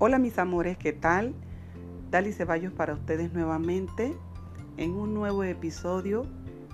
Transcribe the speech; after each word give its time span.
Hola 0.00 0.20
mis 0.20 0.38
amores, 0.38 0.78
¿qué 0.78 0.92
tal? 0.92 1.34
Dali 2.12 2.32
Ceballos 2.32 2.72
para 2.72 2.94
ustedes 2.94 3.32
nuevamente 3.32 4.16
en 4.76 4.92
un 4.92 5.12
nuevo 5.12 5.42
episodio, 5.42 6.24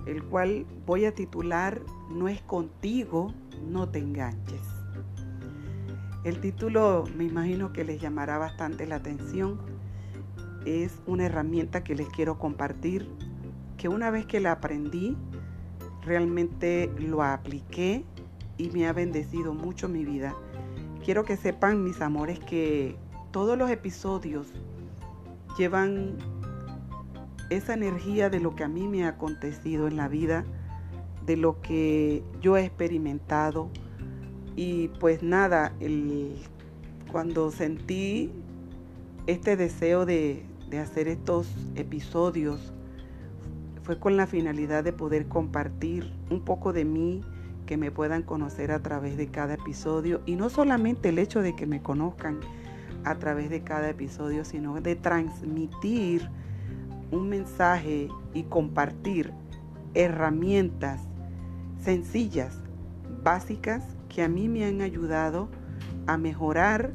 el 0.05 0.23
cual 0.23 0.67
voy 0.85 1.05
a 1.05 1.11
titular 1.11 1.81
No 2.11 2.27
es 2.27 2.43
contigo, 2.43 3.33
no 3.67 3.89
te 3.89 3.97
enganches. 3.97 4.61
El 6.23 6.39
título 6.39 7.05
me 7.17 7.23
imagino 7.23 7.73
que 7.73 7.83
les 7.83 7.99
llamará 7.99 8.37
bastante 8.37 8.85
la 8.85 8.97
atención. 8.97 9.59
Es 10.67 11.01
una 11.07 11.25
herramienta 11.25 11.83
que 11.83 11.95
les 11.95 12.07
quiero 12.09 12.37
compartir, 12.37 13.09
que 13.75 13.89
una 13.89 14.11
vez 14.11 14.27
que 14.27 14.39
la 14.39 14.51
aprendí, 14.51 15.17
realmente 16.03 16.91
lo 16.99 17.23
apliqué 17.23 18.05
y 18.59 18.69
me 18.69 18.85
ha 18.85 18.93
bendecido 18.93 19.55
mucho 19.55 19.89
mi 19.89 20.05
vida. 20.05 20.35
Quiero 21.03 21.23
que 21.23 21.37
sepan, 21.37 21.83
mis 21.83 22.01
amores, 22.01 22.39
que 22.39 23.03
todos 23.35 23.57
los 23.57 23.69
episodios 23.69 24.47
llevan 25.57 26.15
esa 27.49 27.73
energía 27.73 28.29
de 28.29 28.39
lo 28.39 28.55
que 28.55 28.63
a 28.63 28.69
mí 28.69 28.87
me 28.87 29.03
ha 29.03 29.09
acontecido 29.09 29.89
en 29.89 29.97
la 29.97 30.07
vida, 30.07 30.45
de 31.25 31.35
lo 31.35 31.59
que 31.59 32.23
yo 32.39 32.55
he 32.55 32.63
experimentado. 32.63 33.69
Y 34.55 34.87
pues 35.01 35.21
nada, 35.21 35.73
cuando 37.11 37.51
sentí 37.51 38.31
este 39.27 39.57
deseo 39.57 40.05
de, 40.05 40.45
de 40.69 40.79
hacer 40.79 41.09
estos 41.09 41.45
episodios, 41.75 42.71
fue 43.83 43.99
con 43.99 44.15
la 44.15 44.27
finalidad 44.27 44.81
de 44.81 44.93
poder 44.93 45.27
compartir 45.27 46.09
un 46.29 46.39
poco 46.39 46.71
de 46.71 46.85
mí, 46.85 47.21
que 47.65 47.75
me 47.75 47.91
puedan 47.91 48.23
conocer 48.23 48.71
a 48.71 48.81
través 48.81 49.17
de 49.17 49.27
cada 49.27 49.55
episodio 49.55 50.21
y 50.25 50.37
no 50.37 50.49
solamente 50.49 51.09
el 51.09 51.19
hecho 51.19 51.41
de 51.41 51.53
que 51.53 51.65
me 51.65 51.81
conozcan, 51.81 52.39
a 53.05 53.15
través 53.15 53.49
de 53.49 53.61
cada 53.61 53.89
episodio, 53.89 54.43
sino 54.43 54.81
de 54.81 54.95
transmitir 54.95 56.29
un 57.11 57.29
mensaje 57.29 58.09
y 58.33 58.43
compartir 58.43 59.31
herramientas 59.93 61.01
sencillas, 61.81 62.59
básicas, 63.23 63.83
que 64.09 64.23
a 64.23 64.27
mí 64.27 64.49
me 64.49 64.65
han 64.65 64.81
ayudado 64.81 65.49
a 66.07 66.17
mejorar 66.17 66.93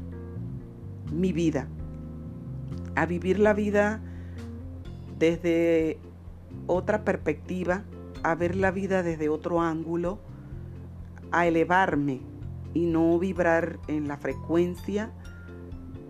mi 1.11 1.31
vida, 1.31 1.67
a 2.95 3.05
vivir 3.05 3.39
la 3.39 3.53
vida 3.53 4.01
desde 5.17 5.97
otra 6.67 7.03
perspectiva, 7.03 7.83
a 8.23 8.35
ver 8.35 8.55
la 8.55 8.71
vida 8.71 9.01
desde 9.01 9.29
otro 9.29 9.61
ángulo, 9.61 10.19
a 11.31 11.47
elevarme 11.47 12.19
y 12.73 12.85
no 12.85 13.17
vibrar 13.17 13.79
en 13.87 14.07
la 14.07 14.17
frecuencia 14.17 15.11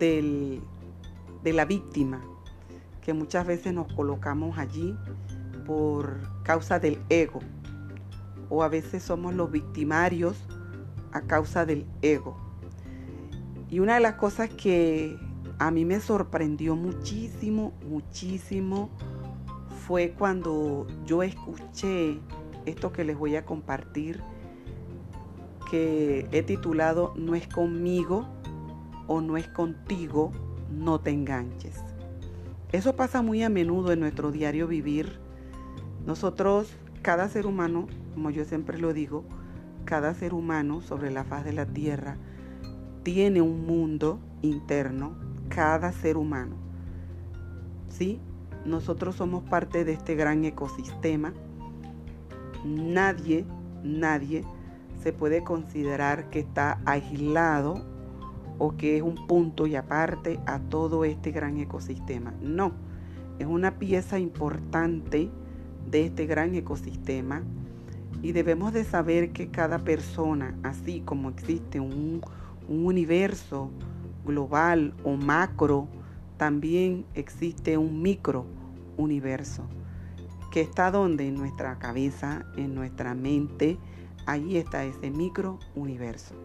de 0.02 1.52
la 1.52 1.64
víctima, 1.64 2.20
que 3.00 3.12
muchas 3.12 3.46
veces 3.46 3.72
nos 3.72 3.92
colocamos 3.92 4.58
allí 4.58 4.96
por 5.64 6.18
causa 6.42 6.78
del 6.78 7.00
ego, 7.08 7.40
o 8.48 8.62
a 8.62 8.68
veces 8.68 9.02
somos 9.02 9.34
los 9.34 9.50
victimarios 9.50 10.36
a 11.12 11.22
causa 11.22 11.64
del 11.64 11.86
ego. 12.02 12.36
Y 13.70 13.78
una 13.78 13.94
de 13.94 14.00
las 14.00 14.14
cosas 14.14 14.50
que 14.50 15.16
a 15.58 15.70
mí 15.70 15.84
me 15.84 16.00
sorprendió 16.00 16.74
muchísimo, 16.74 17.72
muchísimo, 17.88 18.90
fue 19.86 20.14
cuando 20.18 20.86
yo 21.06 21.22
escuché 21.22 22.18
esto 22.66 22.92
que 22.92 23.04
les 23.04 23.16
voy 23.16 23.36
a 23.36 23.44
compartir, 23.44 24.20
que 25.70 26.28
he 26.32 26.42
titulado 26.42 27.14
No 27.16 27.34
es 27.34 27.48
conmigo, 27.48 28.28
o 29.12 29.20
no 29.20 29.36
es 29.36 29.46
contigo, 29.48 30.32
no 30.70 31.00
te 31.00 31.10
enganches. 31.10 31.82
Eso 32.72 32.96
pasa 32.96 33.20
muy 33.20 33.42
a 33.42 33.50
menudo 33.50 33.92
en 33.92 34.00
nuestro 34.00 34.32
diario 34.32 34.66
vivir. 34.66 35.18
Nosotros, 36.06 36.74
cada 37.02 37.28
ser 37.28 37.46
humano, 37.46 37.88
como 38.14 38.30
yo 38.30 38.46
siempre 38.46 38.78
lo 38.78 38.94
digo, 38.94 39.24
cada 39.84 40.14
ser 40.14 40.32
humano 40.32 40.80
sobre 40.80 41.10
la 41.10 41.24
faz 41.24 41.44
de 41.44 41.52
la 41.52 41.66
tierra 41.66 42.16
tiene 43.02 43.42
un 43.42 43.66
mundo 43.66 44.18
interno, 44.40 45.14
cada 45.50 45.92
ser 45.92 46.16
humano. 46.16 46.56
¿Sí? 47.88 48.18
Nosotros 48.64 49.16
somos 49.16 49.42
parte 49.42 49.84
de 49.84 49.92
este 49.92 50.14
gran 50.14 50.44
ecosistema. 50.46 51.34
Nadie, 52.64 53.44
nadie 53.82 54.44
se 55.02 55.12
puede 55.12 55.44
considerar 55.44 56.30
que 56.30 56.38
está 56.38 56.80
aislado 56.86 57.91
o 58.64 58.76
que 58.76 58.96
es 58.96 59.02
un 59.02 59.26
punto 59.26 59.66
y 59.66 59.74
aparte 59.74 60.38
a 60.46 60.60
todo 60.60 61.04
este 61.04 61.32
gran 61.32 61.58
ecosistema. 61.58 62.32
No, 62.40 62.70
es 63.40 63.46
una 63.48 63.76
pieza 63.80 64.20
importante 64.20 65.28
de 65.90 66.06
este 66.06 66.26
gran 66.26 66.54
ecosistema 66.54 67.42
y 68.22 68.30
debemos 68.30 68.72
de 68.72 68.84
saber 68.84 69.32
que 69.32 69.48
cada 69.48 69.80
persona, 69.80 70.56
así 70.62 71.00
como 71.00 71.30
existe 71.30 71.80
un, 71.80 72.22
un 72.68 72.86
universo 72.86 73.68
global 74.24 74.94
o 75.02 75.16
macro, 75.16 75.88
también 76.36 77.04
existe 77.14 77.76
un 77.76 78.00
micro 78.00 78.46
universo 78.96 79.64
que 80.52 80.60
está 80.60 80.92
donde 80.92 81.26
en 81.26 81.34
nuestra 81.34 81.80
cabeza, 81.80 82.46
en 82.56 82.76
nuestra 82.76 83.12
mente, 83.16 83.76
ahí 84.24 84.56
está 84.56 84.84
ese 84.84 85.10
micro 85.10 85.58
universo 85.74 86.36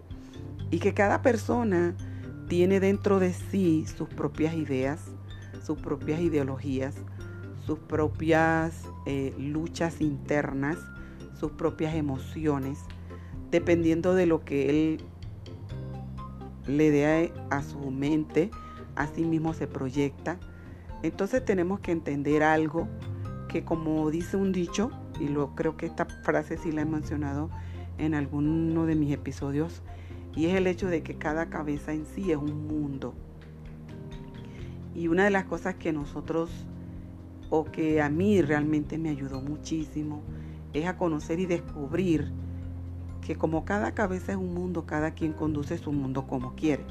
y 0.72 0.80
que 0.80 0.94
cada 0.94 1.22
persona 1.22 1.96
tiene 2.48 2.80
dentro 2.80 3.20
de 3.20 3.34
sí 3.34 3.86
sus 3.86 4.08
propias 4.08 4.56
ideas, 4.56 5.02
sus 5.64 5.78
propias 5.80 6.22
ideologías, 6.22 6.96
sus 7.66 7.80
propias 7.80 8.84
eh, 9.06 9.34
luchas 9.38 10.02
internas, 10.02 10.78
sus 11.38 11.52
propias 11.52 11.96
emociones, 11.96 12.80
dependiendo 13.52 14.16
de 14.16 14.26
lo 14.26 14.44
que 14.44 14.70
él 14.70 15.02
le 16.68 16.92
dé 16.92 17.34
a, 17.50 17.62
su 17.62 17.92
mente, 17.92 18.52
así 18.96 19.24
mismo 19.24 19.54
se 19.54 19.68
proyecta. 19.68 20.40
Entonces 21.04 21.44
tenemos 21.44 21.80
que 21.82 21.92
entender 21.92 22.44
algo 22.44 22.88
que 23.50 23.64
como 23.64 24.10
dice 24.10 24.38
un 24.38 24.52
dicho, 24.52 24.92
y 25.20 25.28
lo 25.28 25.56
creo 25.56 25.78
que 25.78 25.86
esta 25.86 26.06
frase 26.06 26.58
sí 26.58 26.72
la 26.72 26.82
he 26.82 26.86
mencionado 26.86 27.50
en 27.98 28.14
alguno 28.14 28.86
de 28.86 28.96
mis 28.96 29.12
episodios, 29.14 29.82
y 30.38 30.46
es 30.46 30.54
el 30.54 30.68
hecho 30.68 30.88
de 30.88 31.02
que 31.02 31.16
cada 31.16 31.50
cabeza 31.50 31.94
en 31.94 32.06
sí 32.06 32.32
es 32.32 32.38
un 32.38 32.68
mundo. 32.68 33.16
Y 34.94 35.08
una 35.08 35.24
de 35.24 35.32
las 35.32 35.46
cosas 35.46 35.76
que 35.76 35.92
nosotros, 35.92 36.52
o 37.50 37.66
que 37.66 38.04
a 38.04 38.10
mí 38.10 38.40
realmente 38.44 39.00
me 39.00 39.10
ayudó 39.10 39.42
muchísimo, 39.42 40.22
es 40.74 40.86
a 40.86 40.96
conocer 40.96 41.40
y 41.40 41.48
descubrir 41.48 42.32
que 43.26 43.36
como 43.36 43.66
cada 43.66 43.94
cabeza 43.94 44.34
es 44.34 44.38
un 44.38 44.54
mundo, 44.54 44.86
cada 44.86 45.12
quien 45.12 45.34
conduce 45.34 45.80
su 45.80 45.92
mundo 45.92 46.28
como 46.28 46.54
quiere, 46.54 46.86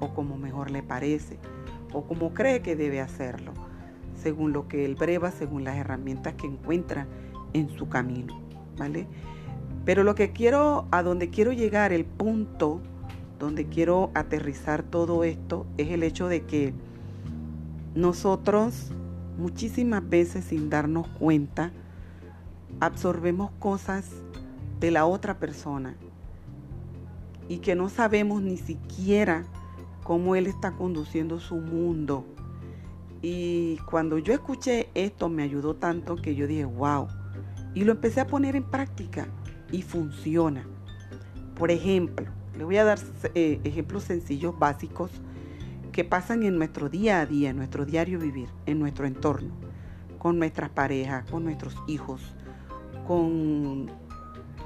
o 0.00 0.14
como 0.14 0.38
mejor 0.38 0.70
le 0.70 0.82
parece, 0.82 1.38
o 1.92 2.04
como 2.04 2.32
cree 2.32 2.62
que 2.62 2.76
debe 2.76 3.02
hacerlo, 3.02 3.52
según 4.14 4.54
lo 4.54 4.68
que 4.68 4.86
él 4.86 4.94
breva, 4.94 5.30
según 5.32 5.64
las 5.64 5.76
herramientas 5.76 6.32
que 6.32 6.46
encuentra 6.46 7.06
en 7.52 7.68
su 7.68 7.90
camino, 7.90 8.40
¿vale? 8.78 9.06
Pero 9.84 10.04
lo 10.04 10.14
que 10.14 10.32
quiero, 10.32 10.86
a 10.90 11.02
donde 11.02 11.30
quiero 11.30 11.52
llegar, 11.52 11.92
el 11.92 12.04
punto 12.04 12.80
donde 13.38 13.66
quiero 13.66 14.10
aterrizar 14.14 14.82
todo 14.82 15.24
esto, 15.24 15.66
es 15.78 15.90
el 15.90 16.02
hecho 16.02 16.28
de 16.28 16.44
que 16.44 16.74
nosotros 17.94 18.92
muchísimas 19.38 20.06
veces 20.08 20.44
sin 20.44 20.68
darnos 20.68 21.08
cuenta, 21.08 21.72
absorbemos 22.78 23.50
cosas 23.58 24.10
de 24.78 24.90
la 24.90 25.06
otra 25.06 25.38
persona 25.38 25.96
y 27.48 27.58
que 27.58 27.74
no 27.74 27.88
sabemos 27.88 28.42
ni 28.42 28.56
siquiera 28.56 29.44
cómo 30.04 30.36
él 30.36 30.46
está 30.46 30.72
conduciendo 30.72 31.40
su 31.40 31.56
mundo. 31.56 32.24
Y 33.22 33.76
cuando 33.90 34.18
yo 34.18 34.32
escuché 34.32 34.88
esto 34.94 35.28
me 35.28 35.42
ayudó 35.42 35.74
tanto 35.74 36.16
que 36.16 36.34
yo 36.34 36.46
dije, 36.46 36.64
wow, 36.64 37.08
y 37.74 37.84
lo 37.84 37.92
empecé 37.92 38.20
a 38.20 38.26
poner 38.26 38.56
en 38.56 38.64
práctica 38.64 39.26
y 39.72 39.82
funciona. 39.82 40.64
Por 41.54 41.70
ejemplo, 41.70 42.26
le 42.56 42.64
voy 42.64 42.76
a 42.76 42.84
dar 42.84 42.98
eh, 43.34 43.60
ejemplos 43.64 44.04
sencillos, 44.04 44.58
básicos, 44.58 45.10
que 45.92 46.04
pasan 46.04 46.42
en 46.42 46.56
nuestro 46.56 46.88
día 46.88 47.20
a 47.20 47.26
día, 47.26 47.50
en 47.50 47.56
nuestro 47.56 47.84
diario 47.84 48.18
vivir, 48.18 48.48
en 48.66 48.78
nuestro 48.78 49.06
entorno, 49.06 49.50
con 50.18 50.38
nuestras 50.38 50.70
parejas, 50.70 51.28
con 51.30 51.44
nuestros 51.44 51.74
hijos, 51.88 52.22
con, 53.06 53.90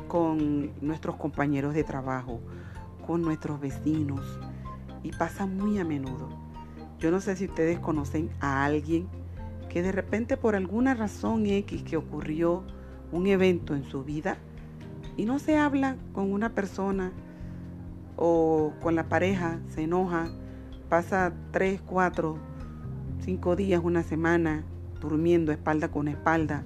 con 0.06 0.71
nuestros 0.81 1.17
compañeros 1.17 1.75
de 1.75 1.85
trabajo, 1.85 2.41
con 3.06 3.23
nuestros 3.23 3.61
vecinos, 3.61 4.21
y 5.03 5.12
pasa 5.12 5.47
muy 5.47 5.79
a 5.79 5.85
menudo. 5.85 6.29
Yo 6.99 7.11
no 7.11 7.21
sé 7.21 7.37
si 7.37 7.47
ustedes 7.47 7.79
conocen 7.79 8.31
a 8.41 8.65
alguien 8.65 9.09
que 9.69 9.83
de 9.83 9.93
repente 9.93 10.37
por 10.37 10.55
alguna 10.55 10.95
razón 10.95 11.47
X 11.47 11.83
que 11.83 11.97
ocurrió 11.97 12.65
un 13.12 13.27
evento 13.27 13.75
en 13.75 13.85
su 13.85 14.05
vida, 14.05 14.39
y 15.16 15.25
no 15.25 15.38
se 15.38 15.56
habla 15.56 15.96
con 16.12 16.32
una 16.32 16.55
persona 16.55 17.12
o 18.16 18.72
con 18.81 18.94
la 18.94 19.08
pareja, 19.08 19.61
se 19.69 19.82
enoja 19.82 20.28
pasa 20.88 21.32
tres, 21.50 21.81
cuatro, 21.81 22.38
cinco 23.20 23.56
días, 23.56 23.81
una 23.82 24.02
semana 24.02 24.64
durmiendo 25.00 25.50
espalda 25.50 25.88
con 25.88 26.08
espalda, 26.08 26.62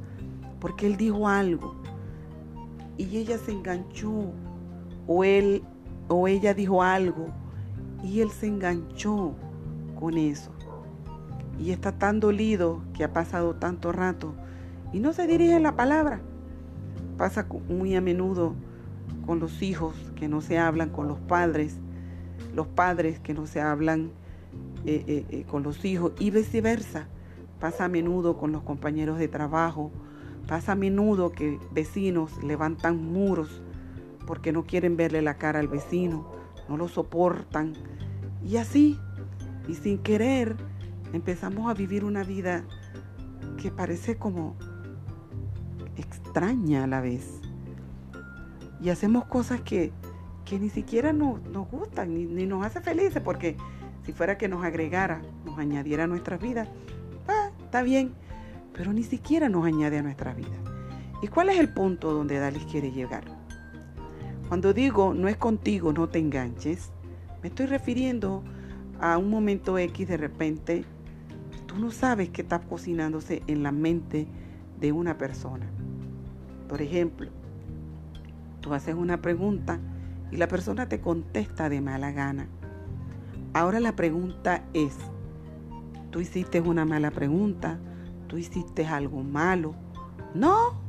porque 0.61 0.87
él 0.87 0.97
dijo 0.97 1.29
algo 1.29 1.75
y 2.97 3.17
ella 3.17 3.39
se 3.39 3.53
enganchó 3.53 4.33
o 5.07 5.25
él 5.25 5.63
o 6.09 6.29
ella 6.29 6.53
dijo 6.53 6.83
algo 6.83 7.29
y 8.03 8.21
él 8.21 8.31
se 8.31 8.49
enganchó 8.49 9.35
con 9.99 10.19
eso. 10.19 10.53
Y 11.59 11.71
está 11.71 11.93
tan 11.93 12.21
dolido 12.21 12.83
que 12.93 13.05
ha 13.05 13.13
pasado 13.13 13.57
tanto 13.57 13.93
rato 13.93 14.35
y 14.93 15.01
no 15.01 15.13
se 15.13 15.27
dirige 15.27 15.59
la 15.59 15.75
palabra. 15.75 16.21
Pasa 17.19 17.47
muy 17.69 17.97
a 17.97 18.01
menudo 18.01 18.55
con 19.27 19.41
los 19.41 19.61
hijos 19.61 19.95
que 20.15 20.29
no 20.29 20.41
se 20.41 20.57
hablan 20.57 20.91
con 20.91 21.09
los 21.09 21.19
padres, 21.19 21.77
los 22.55 22.69
padres 22.69 23.19
que 23.19 23.35
no 23.35 23.47
se 23.47 23.61
hablan 23.61 24.13
eh, 24.87 25.05
eh, 25.09 25.27
eh, 25.29 25.45
con 25.51 25.65
los 25.65 25.85
hijos 25.85 26.13
y 26.21 26.31
viceversa. 26.31 27.09
Pasa 27.59 27.87
a 27.87 27.89
menudo 27.89 28.39
con 28.39 28.53
los 28.53 28.63
compañeros 28.63 29.19
de 29.19 29.27
trabajo, 29.27 29.91
pasa 30.47 30.73
a 30.73 30.77
menudo 30.77 31.33
que 31.33 31.59
vecinos 31.73 32.41
levantan 32.45 33.05
muros 33.05 33.63
porque 34.25 34.53
no 34.53 34.65
quieren 34.65 34.97
verle 34.97 35.21
la 35.21 35.39
cara 35.39 35.59
al 35.59 35.67
vecino, 35.67 36.31
no 36.69 36.77
lo 36.77 36.87
soportan. 36.87 37.73
Y 38.47 38.59
así, 38.59 38.97
y 39.67 39.75
sin 39.75 39.99
querer, 39.99 40.55
empezamos 41.13 41.69
a 41.69 41.75
vivir 41.75 42.05
una 42.05 42.23
vida 42.23 42.63
que 43.61 43.73
parece 43.73 44.17
como 44.17 44.55
extraña 46.01 46.85
a 46.85 46.87
la 46.87 47.01
vez. 47.01 47.41
Y 48.81 48.91
hacemos 48.91 49.25
cosas 49.27 49.61
que, 49.61 49.93
ni 50.51 50.71
siquiera 50.71 51.13
nos, 51.13 51.41
gustan, 51.71 52.15
ni, 52.15 52.47
nos 52.47 52.65
hace 52.65 52.81
felices, 52.81 53.21
porque 53.23 53.57
si 54.05 54.13
fuera 54.13 54.39
que 54.39 54.49
nos 54.49 54.65
agregara, 54.65 55.21
nos 55.45 55.59
añadiera 55.59 56.05
a 56.05 56.07
nuestras 56.07 56.41
vidas, 56.41 56.69
ah, 57.27 57.51
está 57.65 57.83
bien, 57.83 58.13
pero 58.73 58.93
ni 58.93 59.03
siquiera 59.03 59.49
nos 59.49 59.67
añade 59.67 59.99
a 59.99 60.03
nuestras 60.03 60.37
vidas. 60.37 60.59
¿Y 61.23 61.29
cuál 61.29 61.51
es 61.51 61.59
el 61.59 61.69
punto 61.69 62.13
donde 62.13 62.39
Dalis 62.39 62.65
quiere 62.65 62.93
llegar? 62.93 63.25
Cuando 64.49 64.73
digo 64.73 65.13
no 65.13 65.29
es 65.29 65.37
contigo, 65.37 65.93
no 65.93 66.09
te 66.09 66.19
enganches, 66.19 66.91
me 67.43 67.49
estoy 67.49 67.67
refiriendo 67.67 68.43
a 69.01 69.19
un 69.19 69.29
momento 69.31 69.79
X 69.79 70.09
de 70.09 70.17
repente, 70.17 70.85
tú 71.67 71.77
no 71.77 71.91
sabes 71.91 72.31
qué 72.31 72.43
está 72.43 72.61
cocinándose 72.61 73.43
en 73.47 73.63
la 73.63 73.73
mente 73.73 74.27
de 74.81 74.93
una 74.93 75.19
persona. 75.19 75.67
Por 76.69 76.83
ejemplo, 76.83 77.31
tú 78.61 78.75
haces 78.75 78.95
una 78.95 79.23
pregunta 79.23 79.81
y 80.31 80.37
la 80.37 80.49
persona 80.49 80.89
te 80.89 81.01
contesta 81.01 81.69
de 81.69 81.81
mala 81.81 82.13
gana. 82.13 82.47
Ahora 83.55 83.81
la 83.81 83.97
pregunta 83.97 84.65
es, 84.75 84.95
tú 86.11 86.21
hiciste 86.21 86.61
una 86.61 86.85
mala 86.85 87.11
pregunta, 87.11 87.79
tú 88.27 88.37
hiciste 88.37 88.87
algo 88.87 89.23
malo. 89.23 89.75
No, 90.35 90.81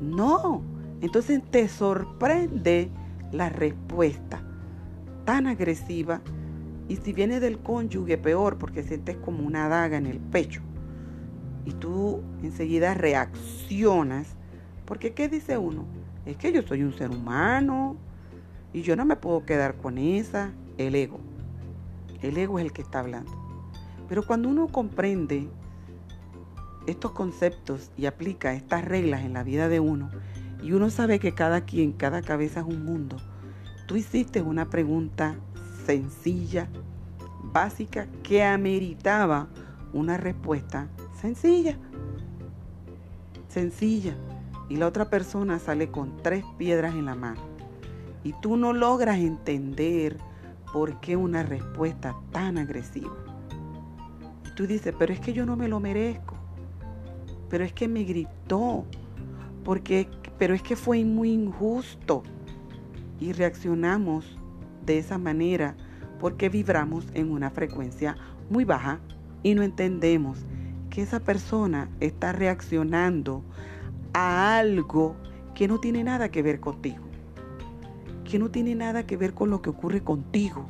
no. 0.00 0.62
Entonces 1.00 1.42
te 1.50 1.68
sorprende 1.68 2.90
la 3.30 3.50
respuesta 3.50 4.42
tan 5.26 5.46
agresiva 5.46 6.22
y 6.88 6.96
si 6.96 7.12
viene 7.12 7.38
del 7.38 7.58
cónyuge 7.58 8.16
peor 8.16 8.56
porque 8.56 8.82
sientes 8.82 9.18
como 9.18 9.46
una 9.46 9.68
daga 9.68 9.98
en 9.98 10.06
el 10.06 10.18
pecho 10.18 10.62
y 11.66 11.72
tú 11.72 12.22
enseguida 12.42 12.94
reaccionas 12.94 14.37
porque 14.88 15.12
¿qué 15.12 15.28
dice 15.28 15.58
uno? 15.58 15.84
Es 16.24 16.38
que 16.38 16.50
yo 16.50 16.62
soy 16.62 16.82
un 16.82 16.94
ser 16.94 17.10
humano 17.10 17.94
y 18.72 18.80
yo 18.80 18.96
no 18.96 19.04
me 19.04 19.16
puedo 19.16 19.44
quedar 19.44 19.76
con 19.76 19.98
esa, 19.98 20.50
el 20.78 20.94
ego. 20.94 21.20
El 22.22 22.38
ego 22.38 22.58
es 22.58 22.64
el 22.64 22.72
que 22.72 22.80
está 22.80 23.00
hablando. 23.00 23.30
Pero 24.08 24.26
cuando 24.26 24.48
uno 24.48 24.66
comprende 24.68 25.46
estos 26.86 27.12
conceptos 27.12 27.90
y 27.98 28.06
aplica 28.06 28.54
estas 28.54 28.82
reglas 28.82 29.24
en 29.24 29.34
la 29.34 29.42
vida 29.42 29.68
de 29.68 29.78
uno, 29.78 30.10
y 30.62 30.72
uno 30.72 30.88
sabe 30.88 31.18
que 31.18 31.34
cada 31.34 31.66
quien, 31.66 31.92
cada 31.92 32.22
cabeza 32.22 32.60
es 32.60 32.66
un 32.66 32.82
mundo, 32.86 33.18
tú 33.86 33.96
hiciste 33.96 34.40
una 34.40 34.70
pregunta 34.70 35.36
sencilla, 35.84 36.66
básica, 37.42 38.06
que 38.22 38.42
ameritaba 38.42 39.48
una 39.92 40.16
respuesta 40.16 40.88
sencilla. 41.20 41.76
Sencilla 43.48 44.14
y 44.68 44.76
la 44.76 44.86
otra 44.86 45.10
persona 45.10 45.58
sale 45.58 45.90
con 45.90 46.16
tres 46.22 46.44
piedras 46.56 46.94
en 46.94 47.06
la 47.06 47.14
mano 47.14 47.40
y 48.24 48.32
tú 48.40 48.56
no 48.56 48.72
logras 48.72 49.18
entender 49.18 50.18
por 50.72 51.00
qué 51.00 51.16
una 51.16 51.42
respuesta 51.42 52.16
tan 52.32 52.58
agresiva. 52.58 53.16
Y 54.46 54.54
tú 54.54 54.66
dices, 54.66 54.94
pero 54.98 55.12
es 55.12 55.20
que 55.20 55.32
yo 55.32 55.46
no 55.46 55.56
me 55.56 55.68
lo 55.68 55.80
merezco, 55.80 56.34
pero 57.48 57.64
es 57.64 57.72
que 57.72 57.88
me 57.88 58.04
gritó, 58.04 58.84
porque, 59.64 60.08
pero 60.38 60.54
es 60.54 60.62
que 60.62 60.76
fue 60.76 61.04
muy 61.04 61.32
injusto. 61.32 62.22
Y 63.20 63.32
reaccionamos 63.32 64.38
de 64.84 64.98
esa 64.98 65.18
manera 65.18 65.74
porque 66.20 66.48
vibramos 66.48 67.06
en 67.14 67.30
una 67.30 67.50
frecuencia 67.50 68.16
muy 68.50 68.64
baja 68.64 69.00
y 69.42 69.54
no 69.54 69.62
entendemos 69.62 70.44
que 70.90 71.02
esa 71.02 71.20
persona 71.20 71.88
está 72.00 72.32
reaccionando 72.32 73.42
a 74.12 74.58
algo 74.58 75.16
que 75.54 75.68
no 75.68 75.78
tiene 75.80 76.04
nada 76.04 76.30
que 76.30 76.42
ver 76.42 76.60
contigo, 76.60 77.04
que 78.24 78.38
no 78.38 78.50
tiene 78.50 78.74
nada 78.74 79.06
que 79.06 79.16
ver 79.16 79.34
con 79.34 79.50
lo 79.50 79.62
que 79.62 79.70
ocurre 79.70 80.02
contigo, 80.02 80.66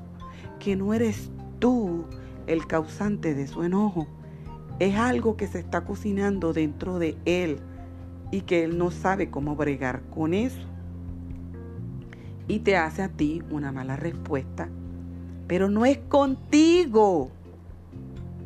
que 0.58 0.76
no 0.76 0.94
eres 0.94 1.30
tú 1.58 2.04
el 2.46 2.66
causante 2.66 3.34
de 3.34 3.46
su 3.46 3.62
enojo. 3.62 4.06
Es 4.78 4.96
algo 4.96 5.36
que 5.36 5.46
se 5.46 5.58
está 5.58 5.84
cocinando 5.84 6.52
dentro 6.52 6.98
de 6.98 7.16
él 7.24 7.58
y 8.30 8.42
que 8.42 8.64
él 8.64 8.78
no 8.78 8.90
sabe 8.90 9.30
cómo 9.30 9.56
bregar 9.56 10.02
con 10.10 10.34
eso. 10.34 10.66
Y 12.46 12.60
te 12.60 12.76
hace 12.76 13.02
a 13.02 13.08
ti 13.08 13.42
una 13.50 13.72
mala 13.72 13.96
respuesta, 13.96 14.68
pero 15.46 15.68
no 15.68 15.84
es 15.84 15.98
contigo. 15.98 17.30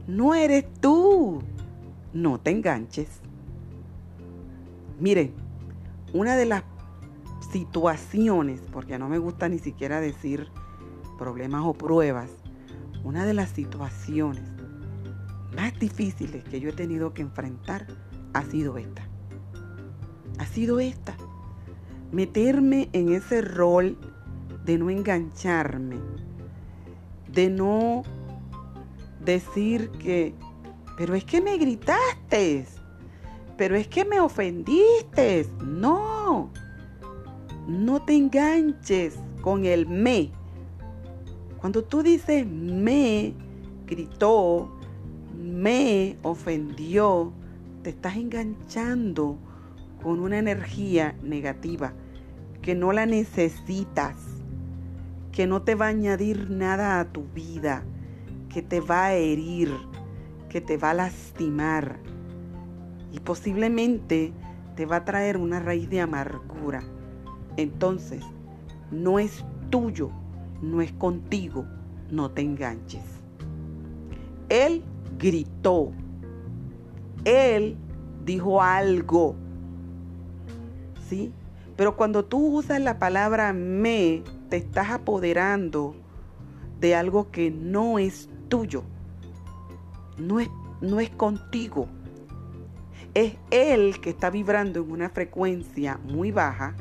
No 0.06 0.35
eres 0.35 0.65
tú. 0.81 1.41
No 2.12 2.39
te 2.39 2.50
enganches. 2.50 3.22
Miren, 5.03 5.35
una 6.13 6.37
de 6.37 6.47
las 6.47 6.63
situaciones, 7.51 8.61
porque 8.71 9.01
no 9.01 9.09
me 9.09 9.19
gusta 9.19 9.49
ni 9.49 9.59
siquiera 9.59 10.01
decir 10.01 10.47
problemas 11.19 11.63
o 11.65 11.73
pruebas, 11.73 12.31
una 13.03 13.27
de 13.27 13.35
las 13.35 13.49
situaciones 13.49 14.44
más 15.56 15.77
difíciles 15.81 16.44
que 16.44 16.61
yo 16.61 16.69
he 16.69 16.73
tenido 16.73 17.13
que 17.15 17.23
enfrentar 17.23 17.89
ha 18.32 18.44
sido 18.44 18.79
esta. 18.79 19.03
Ha 20.39 20.47
sido 20.47 20.79
esta. 20.79 21.17
Meterme 22.13 22.89
en 22.93 23.13
ese 23.13 23.43
rol 23.43 23.99
de 24.65 24.79
no 24.79 24.89
engancharme, 24.89 25.97
de 27.27 27.51
no 27.51 28.05
decir 29.19 29.91
que, 29.99 30.32
pero 30.97 31.17
es 31.17 31.25
que 31.25 31.41
me 31.41 31.59
gritaste, 31.59 32.69
pero 33.63 33.77
es 33.77 33.87
que 33.87 34.05
me 34.05 34.19
ofendiste. 34.19 35.47
No, 35.65 36.51
no 37.69 38.03
te 38.03 38.17
enganches 38.17 39.15
con 39.41 39.67
el 39.67 39.87
me. 39.87 40.33
Cuando 41.59 41.85
tú 41.85 42.03
dices 42.03 42.45
me, 42.45 43.33
gritó, 43.87 44.69
me 45.41 46.17
ofendió, 46.23 47.33
te 47.85 47.91
estás 47.91 48.17
enganchando 48.17 49.39
con 50.03 50.19
una 50.19 50.41
energía 50.41 51.17
negativa 51.23 51.93
que 52.63 52.75
no 52.75 52.91
la 52.91 53.07
necesitas, 53.07 54.17
que 55.31 55.47
no 55.47 55.63
te 55.63 55.77
va 55.77 55.87
a 55.87 55.91
añadir 55.91 56.51
nada 56.51 56.99
a 56.99 57.13
tu 57.13 57.29
vida, 57.33 57.85
que 58.49 58.61
te 58.61 58.81
va 58.81 59.05
a 59.05 59.15
herir, 59.15 59.71
que 60.49 60.61
te 60.61 60.79
va 60.79 60.91
a 60.91 60.95
lastimar 60.95 62.01
y 63.13 63.21
posiblemente 63.21 64.33
te 64.75 64.87
va 64.87 64.97
a 64.97 65.05
traer 65.05 65.37
una 65.37 65.61
raíz 65.61 65.89
de 65.91 66.01
amargura. 66.01 66.83
Entonces, 67.57 68.25
no 68.91 69.19
es 69.19 69.45
tuyo, 69.71 70.11
no 70.63 70.81
es 70.81 70.93
contigo, 70.93 71.67
no 72.11 72.31
te 72.31 72.41
enganches. 72.41 73.05
Él 74.49 74.83
gritó, 75.19 75.93
él 77.25 77.77
dijo 78.25 78.63
algo, 78.63 79.37
¿sí? 81.09 81.33
Pero 81.77 81.97
cuando 81.97 82.25
tú 82.25 82.59
usas 82.59 82.81
la 82.81 82.99
palabra 82.99 83.53
me, 83.53 84.23
te 84.49 84.57
estás 84.57 84.91
apoderando 84.91 85.95
de 86.81 86.95
algo 86.95 87.31
que 87.31 87.51
no 87.51 87.99
es 87.99 88.29
tuyo, 88.49 88.85
no 90.19 90.41
es, 90.41 90.49
no 90.81 91.01
es 91.01 91.11
contigo 91.11 91.89
es 93.15 93.35
él 93.51 94.01
que 94.01 94.11
está 94.11 94.31
vibrando 94.31 94.81
en 94.81 94.91
una 94.91 95.11
frecuencia 95.11 95.99
muy 96.05 96.33
baja 96.33 96.75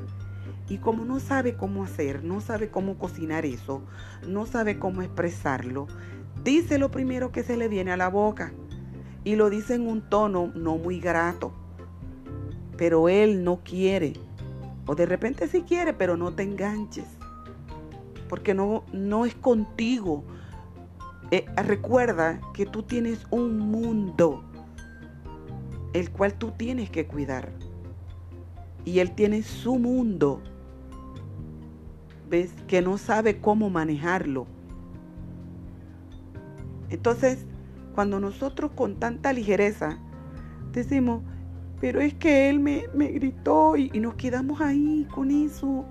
Y 0.69 0.77
como 0.77 1.03
no 1.03 1.19
sabe 1.19 1.55
cómo 1.55 1.83
hacer, 1.83 2.23
no 2.23 2.39
sabe 2.39 2.69
cómo 2.69 2.97
cocinar 2.97 3.45
eso, 3.45 3.81
no 4.25 4.45
sabe 4.45 4.79
cómo 4.79 5.01
expresarlo, 5.01 5.87
dice 6.45 6.77
lo 6.77 6.91
primero 6.91 7.33
que 7.33 7.43
se 7.43 7.57
le 7.57 7.67
viene 7.67 7.91
a 7.91 7.97
la 7.97 8.07
boca. 8.07 8.53
Y 9.23 9.35
lo 9.35 9.49
dice 9.49 9.75
en 9.75 9.87
un 9.87 10.01
tono 10.01 10.51
no 10.55 10.77
muy 10.77 10.99
grato. 10.99 11.53
Pero 12.77 13.09
él 13.09 13.43
no 13.43 13.59
quiere. 13.63 14.13
O 14.87 14.95
de 14.95 15.05
repente 15.05 15.47
sí 15.47 15.61
quiere, 15.61 15.93
pero 15.93 16.17
no 16.17 16.33
te 16.33 16.43
enganches. 16.43 17.05
Porque 18.29 18.53
no, 18.53 18.83
no 18.93 19.25
es 19.25 19.35
contigo. 19.35 20.23
Eh, 21.29 21.45
recuerda 21.57 22.39
que 22.53 22.65
tú 22.65 22.81
tienes 22.81 23.27
un 23.29 23.59
mundo 23.59 24.50
el 25.93 26.11
cual 26.11 26.33
tú 26.33 26.51
tienes 26.51 26.89
que 26.89 27.05
cuidar. 27.05 27.51
Y 28.85 28.99
él 28.99 29.11
tiene 29.11 29.43
su 29.43 29.77
mundo, 29.77 30.41
¿ves? 32.29 32.51
Que 32.67 32.81
no 32.81 32.97
sabe 32.97 33.39
cómo 33.39 33.69
manejarlo. 33.69 34.47
Entonces, 36.89 37.45
cuando 37.93 38.19
nosotros 38.19 38.71
con 38.75 38.95
tanta 38.95 39.33
ligereza 39.33 39.99
decimos, 40.71 41.21
pero 41.79 41.99
es 41.99 42.13
que 42.13 42.49
él 42.49 42.59
me, 42.59 42.85
gritó 42.93 43.75
y, 43.75 43.89
nos 43.99 44.15
quedamos 44.15 44.61
ahí 44.61 45.07
con 45.13 45.31
eso, 45.31 45.85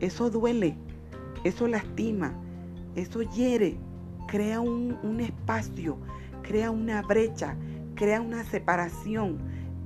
eso 0.00 0.30
duele, 0.30 0.76
eso 1.44 1.66
lastima, 1.66 2.34
eso 2.94 3.22
hiere, 3.22 3.76
crea 4.28 4.60
un, 4.60 4.98
un 5.02 5.20
espacio, 5.20 5.98
crea 6.42 6.70
una 6.70 7.02
brecha, 7.02 7.56
crea 8.04 8.20
una 8.20 8.44
separación 8.44 9.38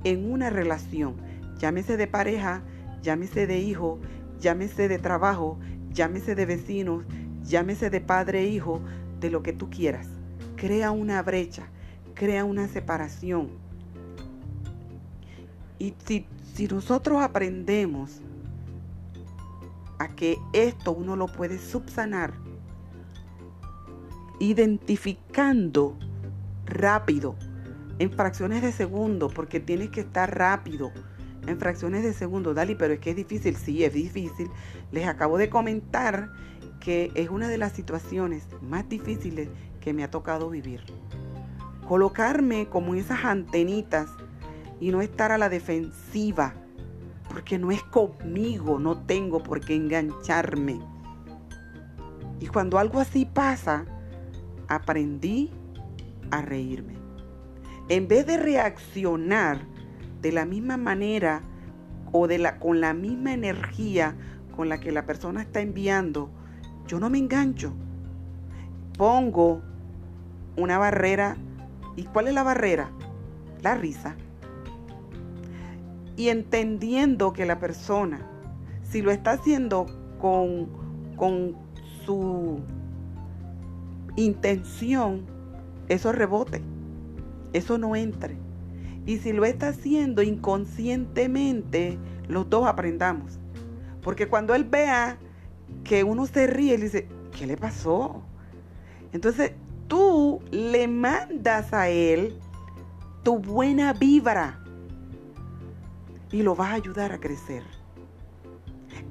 en 0.03 0.29
una 0.29 0.49
relación, 0.49 1.15
llámese 1.57 1.95
de 1.95 2.05
pareja, 2.05 2.63
llámese 3.01 3.47
de 3.47 3.59
hijo, 3.59 3.97
llámese 4.41 4.89
de 4.89 4.99
trabajo, 4.99 5.57
llámese 5.93 6.35
de 6.35 6.45
vecinos, 6.45 7.05
llámese 7.45 7.89
de 7.89 8.01
padre 8.01 8.41
e 8.41 8.47
hijo, 8.47 8.81
de 9.21 9.29
lo 9.29 9.41
que 9.41 9.53
tú 9.53 9.69
quieras. 9.69 10.09
Crea 10.57 10.91
una 10.91 11.23
brecha, 11.23 11.69
crea 12.13 12.43
una 12.43 12.67
separación. 12.67 13.51
Y 15.77 15.93
si, 16.05 16.25
si 16.53 16.67
nosotros 16.67 17.21
aprendemos 17.21 18.19
a 19.97 20.09
que 20.09 20.37
esto 20.51 20.91
uno 20.91 21.15
lo 21.15 21.27
puede 21.27 21.57
subsanar, 21.57 22.33
identificando 24.41 25.97
rápido 26.65 27.37
en 27.99 28.11
fracciones 28.11 28.61
de 28.61 28.71
segundo, 28.71 29.27
porque 29.29 29.59
tienes 29.59 29.89
que 29.89 30.01
estar 30.01 30.35
rápido. 30.37 30.91
En 31.45 31.59
fracciones 31.59 32.03
de 32.03 32.13
segundo, 32.13 32.53
Dali, 32.53 32.75
pero 32.75 32.93
es 32.93 32.99
que 32.99 33.11
es 33.11 33.15
difícil. 33.15 33.55
Sí, 33.57 33.83
es 33.83 33.93
difícil. 33.93 34.49
Les 34.91 35.05
acabo 35.05 35.37
de 35.37 35.49
comentar 35.49 36.31
que 36.79 37.11
es 37.15 37.29
una 37.29 37.49
de 37.49 37.57
las 37.57 37.73
situaciones 37.73 38.47
más 38.61 38.87
difíciles 38.87 39.49
que 39.81 39.93
me 39.93 40.03
ha 40.05 40.11
tocado 40.11 40.49
vivir. 40.49 40.81
Colocarme 41.87 42.67
como 42.69 42.95
esas 42.95 43.25
antenitas 43.25 44.09
y 44.79 44.91
no 44.91 45.01
estar 45.01 45.33
a 45.33 45.37
la 45.37 45.49
defensiva, 45.49 46.53
porque 47.27 47.59
no 47.59 47.69
es 47.71 47.83
conmigo, 47.83 48.79
no 48.79 48.97
tengo 49.03 49.43
por 49.43 49.59
qué 49.59 49.75
engancharme. 49.75 50.79
Y 52.39 52.47
cuando 52.47 52.79
algo 52.79 53.01
así 53.01 53.25
pasa, 53.25 53.85
aprendí 54.69 55.51
a 56.31 56.41
reírme 56.41 57.08
en 57.89 58.07
vez 58.07 58.25
de 58.27 58.37
reaccionar 58.37 59.61
de 60.21 60.31
la 60.31 60.45
misma 60.45 60.77
manera 60.77 61.41
o 62.11 62.27
de 62.27 62.37
la, 62.37 62.59
con 62.59 62.79
la 62.79 62.93
misma 62.93 63.33
energía 63.33 64.15
con 64.55 64.69
la 64.69 64.79
que 64.79 64.91
la 64.91 65.05
persona 65.05 65.41
está 65.41 65.61
enviando, 65.61 66.29
yo 66.87 66.99
no 66.99 67.09
me 67.09 67.17
engancho. 67.17 67.73
Pongo 68.97 69.61
una 70.55 70.77
barrera. 70.77 71.37
¿Y 71.95 72.03
cuál 72.03 72.27
es 72.27 72.33
la 72.33 72.43
barrera? 72.43 72.91
La 73.61 73.75
risa. 73.75 74.15
Y 76.15 76.29
entendiendo 76.29 77.33
que 77.33 77.45
la 77.45 77.59
persona, 77.59 78.19
si 78.83 79.01
lo 79.01 79.11
está 79.11 79.31
haciendo 79.31 79.85
con, 80.19 80.67
con 81.15 81.55
su 82.05 82.59
intención, 84.17 85.25
eso 85.87 86.11
rebote 86.11 86.61
eso 87.53 87.77
no 87.77 87.95
entre. 87.95 88.37
Y 89.05 89.17
si 89.17 89.33
lo 89.33 89.45
está 89.45 89.69
haciendo 89.69 90.21
inconscientemente, 90.21 91.97
los 92.27 92.49
dos 92.49 92.67
aprendamos. 92.67 93.39
Porque 94.01 94.27
cuando 94.27 94.53
él 94.55 94.63
vea 94.63 95.17
que 95.83 96.03
uno 96.03 96.25
se 96.25 96.47
ríe, 96.47 96.75
él 96.75 96.81
dice, 96.81 97.07
¿qué 97.37 97.47
le 97.47 97.57
pasó? 97.57 98.21
Entonces 99.11 99.53
tú 99.87 100.41
le 100.51 100.87
mandas 100.87 101.73
a 101.73 101.89
él 101.89 102.37
tu 103.23 103.39
buena 103.39 103.93
vibra 103.93 104.59
y 106.31 106.43
lo 106.43 106.55
vas 106.55 106.69
a 106.69 106.73
ayudar 106.75 107.11
a 107.11 107.19
crecer. 107.19 107.63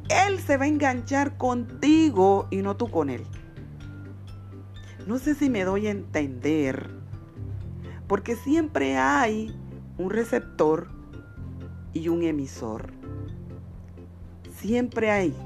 Él 0.09 0.38
se 0.38 0.57
va 0.57 0.64
a 0.64 0.68
enganchar 0.68 1.37
contigo 1.37 2.47
y 2.50 2.59
no 2.59 2.76
tú 2.76 2.90
con 2.90 3.11
él. 3.11 3.25
No 5.07 5.18
sé 5.18 5.35
si 5.35 5.50
me 5.50 5.64
doy 5.64 5.87
a 5.87 5.90
entender 5.90 6.98
porque 8.09 8.37
siempre 8.37 8.97
hay 8.97 9.55
un 9.99 10.09
receptor 10.09 10.88
y 11.93 12.09
un 12.09 12.23
emisor. 12.23 12.91
Siempre 14.57 15.11
hay. 15.11 15.37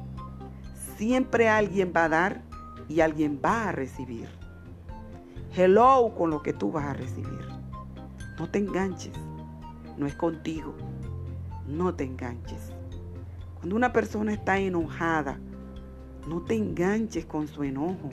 Siempre 0.97 1.49
alguien 1.49 1.93
va 1.95 2.05
a 2.05 2.09
dar 2.09 2.43
y 2.89 3.01
alguien 3.01 3.41
va 3.45 3.69
a 3.69 3.73
recibir. 3.73 4.29
Hello 5.55 6.15
con 6.17 6.31
lo 6.31 6.43
que 6.43 6.53
tú 6.53 6.71
vas 6.71 6.85
a 6.87 6.95
recibir. 6.95 7.47
No 8.39 8.49
te 8.49 8.61
enganches. 8.61 9.13
No 9.99 10.07
es 10.07 10.15
contigo. 10.15 10.75
No 11.67 11.95
te 11.95 12.05
enganches. 12.05 12.73
Cuando 13.57 13.75
una 13.75 13.93
persona 13.93 14.33
está 14.33 14.59
enojada, 14.59 15.39
no 16.29 16.43
te 16.43 16.55
enganches 16.55 17.27
con 17.27 17.49
su 17.49 17.65
enojo. 17.65 18.11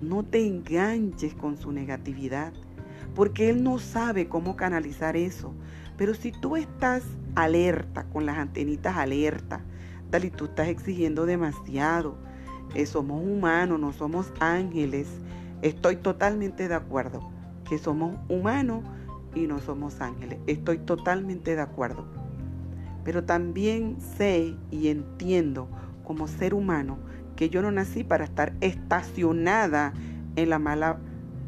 No 0.00 0.22
te 0.22 0.46
enganches 0.46 1.34
con 1.34 1.56
su 1.56 1.72
negatividad 1.72 2.52
porque 3.14 3.50
Él 3.50 3.62
no 3.62 3.78
sabe 3.78 4.28
cómo 4.28 4.56
canalizar 4.56 5.16
eso. 5.16 5.52
Pero 5.96 6.14
si 6.14 6.32
tú 6.32 6.56
estás 6.56 7.04
alerta, 7.34 8.04
con 8.04 8.26
las 8.26 8.38
antenitas 8.38 8.96
alerta, 8.96 9.60
Dali, 10.10 10.30
tú 10.30 10.44
estás 10.46 10.68
exigiendo 10.68 11.26
demasiado. 11.26 12.16
Eh, 12.74 12.86
somos 12.86 13.22
humanos, 13.22 13.80
no 13.80 13.92
somos 13.92 14.32
ángeles. 14.40 15.08
Estoy 15.62 15.96
totalmente 15.96 16.68
de 16.68 16.74
acuerdo 16.74 17.20
que 17.68 17.78
somos 17.78 18.16
humanos 18.28 18.84
y 19.34 19.46
no 19.46 19.58
somos 19.60 20.00
ángeles. 20.00 20.38
Estoy 20.46 20.78
totalmente 20.78 21.56
de 21.56 21.62
acuerdo. 21.62 22.06
Pero 23.04 23.24
también 23.24 23.96
sé 24.16 24.54
y 24.70 24.88
entiendo 24.88 25.68
como 26.04 26.28
ser 26.28 26.54
humano 26.54 26.98
que 27.36 27.50
yo 27.50 27.62
no 27.62 27.70
nací 27.70 28.04
para 28.04 28.24
estar 28.24 28.54
estacionada 28.60 29.92
en 30.36 30.50
la 30.50 30.58
mala 30.58 30.98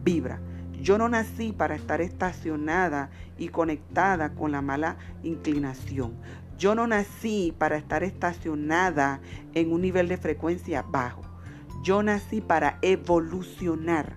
vibra. 0.04 0.40
Yo 0.80 0.98
no 0.98 1.08
nací 1.08 1.52
para 1.52 1.74
estar 1.74 2.00
estacionada 2.00 3.10
y 3.38 3.48
conectada 3.48 4.34
con 4.34 4.52
la 4.52 4.62
mala 4.62 4.96
inclinación. 5.22 6.14
Yo 6.58 6.74
no 6.74 6.86
nací 6.86 7.54
para 7.58 7.76
estar 7.76 8.02
estacionada 8.02 9.20
en 9.54 9.72
un 9.72 9.82
nivel 9.82 10.08
de 10.08 10.16
frecuencia 10.16 10.82
bajo. 10.82 11.22
Yo 11.82 12.02
nací 12.02 12.40
para 12.40 12.78
evolucionar, 12.82 14.16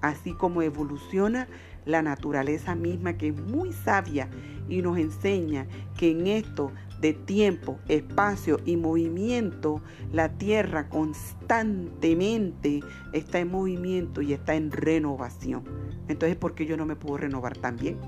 así 0.00 0.32
como 0.32 0.62
evoluciona 0.62 1.48
la 1.84 2.02
naturaleza 2.02 2.74
misma 2.74 3.14
que 3.14 3.28
es 3.28 3.40
muy 3.40 3.72
sabia 3.72 4.28
y 4.68 4.82
nos 4.82 4.98
enseña 4.98 5.66
que 5.96 6.10
en 6.10 6.26
esto 6.26 6.72
de 7.00 7.12
tiempo, 7.12 7.78
espacio 7.88 8.58
y 8.64 8.76
movimiento, 8.76 9.82
la 10.12 10.30
Tierra 10.30 10.88
constantemente 10.88 12.80
está 13.12 13.38
en 13.40 13.50
movimiento 13.50 14.22
y 14.22 14.32
está 14.32 14.54
en 14.54 14.70
renovación. 14.70 15.64
Entonces, 16.08 16.36
¿por 16.36 16.54
qué 16.54 16.66
yo 16.66 16.76
no 16.76 16.86
me 16.86 16.96
puedo 16.96 17.18
renovar 17.18 17.56
también? 17.56 17.98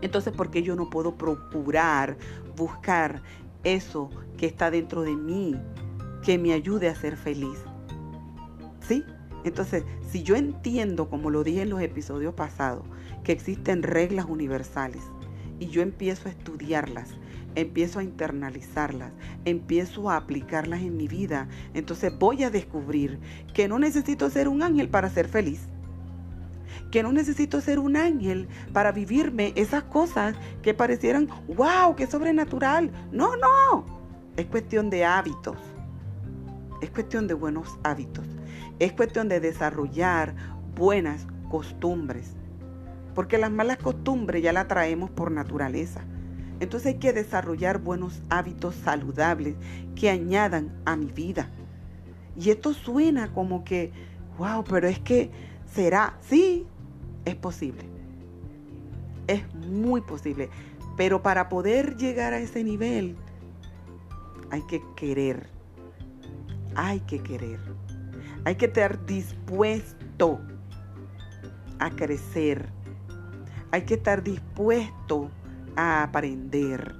Entonces, 0.00 0.32
¿por 0.32 0.50
qué 0.50 0.62
yo 0.62 0.74
no 0.74 0.90
puedo 0.90 1.16
procurar, 1.16 2.16
buscar 2.56 3.22
eso 3.62 4.10
que 4.36 4.46
está 4.46 4.70
dentro 4.70 5.02
de 5.02 5.14
mí, 5.14 5.56
que 6.24 6.38
me 6.38 6.52
ayude 6.52 6.88
a 6.88 6.94
ser 6.94 7.16
feliz? 7.16 7.58
¿Sí? 8.80 9.04
Entonces, 9.44 9.84
si 10.08 10.22
yo 10.22 10.36
entiendo, 10.36 11.08
como 11.08 11.30
lo 11.30 11.44
dije 11.44 11.62
en 11.62 11.70
los 11.70 11.80
episodios 11.80 12.34
pasados, 12.34 12.84
que 13.24 13.32
existen 13.32 13.82
reglas 13.82 14.26
universales 14.26 15.02
y 15.58 15.68
yo 15.68 15.82
empiezo 15.82 16.28
a 16.28 16.32
estudiarlas, 16.32 17.10
empiezo 17.54 17.98
a 17.98 18.02
internalizarlas, 18.02 19.12
empiezo 19.44 20.10
a 20.10 20.16
aplicarlas 20.16 20.80
en 20.80 20.96
mi 20.96 21.08
vida, 21.08 21.48
entonces 21.74 22.12
voy 22.18 22.44
a 22.44 22.50
descubrir 22.50 23.18
que 23.54 23.68
no 23.68 23.78
necesito 23.78 24.30
ser 24.30 24.48
un 24.48 24.62
ángel 24.62 24.88
para 24.88 25.10
ser 25.10 25.28
feliz. 25.28 25.68
Que 26.90 27.02
no 27.02 27.12
necesito 27.12 27.60
ser 27.60 27.78
un 27.78 27.96
ángel 27.96 28.48
para 28.72 28.92
vivirme 28.92 29.52
esas 29.56 29.84
cosas 29.84 30.34
que 30.62 30.74
parecieran, 30.74 31.28
wow, 31.48 31.94
qué 31.96 32.06
sobrenatural. 32.06 32.90
No, 33.10 33.36
no. 33.36 33.84
Es 34.36 34.46
cuestión 34.46 34.90
de 34.90 35.04
hábitos. 35.04 35.56
Es 36.80 36.90
cuestión 36.90 37.28
de 37.28 37.34
buenos 37.34 37.78
hábitos. 37.82 38.26
Es 38.78 38.92
cuestión 38.92 39.28
de 39.28 39.40
desarrollar 39.40 40.34
buenas 40.74 41.26
costumbres. 41.50 42.34
Porque 43.14 43.38
las 43.38 43.50
malas 43.50 43.78
costumbres 43.78 44.42
ya 44.42 44.52
las 44.52 44.68
traemos 44.68 45.10
por 45.10 45.30
naturaleza. 45.30 46.02
Entonces 46.62 46.94
hay 46.94 47.00
que 47.00 47.12
desarrollar 47.12 47.80
buenos 47.80 48.22
hábitos 48.30 48.76
saludables 48.76 49.56
que 49.96 50.10
añadan 50.10 50.72
a 50.84 50.94
mi 50.94 51.06
vida. 51.06 51.50
Y 52.38 52.50
esto 52.50 52.72
suena 52.72 53.32
como 53.32 53.64
que, 53.64 53.90
wow, 54.38 54.62
pero 54.62 54.86
es 54.86 55.00
que 55.00 55.32
será, 55.74 56.16
sí, 56.20 56.64
es 57.24 57.34
posible. 57.34 57.84
Es 59.26 59.42
muy 59.56 60.02
posible. 60.02 60.50
Pero 60.96 61.20
para 61.20 61.48
poder 61.48 61.96
llegar 61.96 62.32
a 62.32 62.38
ese 62.38 62.62
nivel 62.62 63.16
hay 64.52 64.62
que 64.62 64.80
querer. 64.94 65.48
Hay 66.76 67.00
que 67.00 67.18
querer. 67.24 67.58
Hay 68.44 68.54
que 68.54 68.66
estar 68.66 69.04
dispuesto 69.04 70.40
a 71.80 71.90
crecer. 71.90 72.68
Hay 73.72 73.82
que 73.82 73.94
estar 73.94 74.22
dispuesto 74.22 75.28
a 75.76 76.02
aprender. 76.02 76.94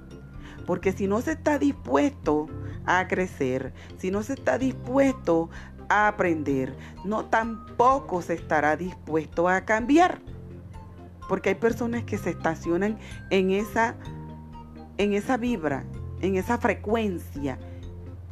Porque 0.65 0.91
si 0.91 1.07
no 1.07 1.21
se 1.21 1.33
está 1.33 1.59
dispuesto 1.59 2.47
a 2.85 3.07
crecer, 3.07 3.73
si 3.97 4.11
no 4.11 4.23
se 4.23 4.33
está 4.33 4.57
dispuesto 4.57 5.49
a 5.89 6.07
aprender, 6.07 6.75
no 7.03 7.25
tampoco 7.25 8.21
se 8.21 8.33
estará 8.33 8.77
dispuesto 8.77 9.49
a 9.49 9.61
cambiar. 9.61 10.19
Porque 11.27 11.49
hay 11.49 11.55
personas 11.55 12.03
que 12.03 12.17
se 12.17 12.31
estacionan 12.31 12.97
en 13.29 13.51
esa 13.51 13.95
en 14.97 15.13
esa 15.13 15.37
vibra, 15.37 15.85
en 16.21 16.35
esa 16.35 16.59
frecuencia 16.59 17.57